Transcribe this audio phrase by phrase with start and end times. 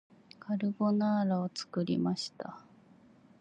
[0.39, 2.59] カルボナーラを作りました